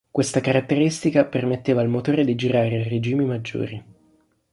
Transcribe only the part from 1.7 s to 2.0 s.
al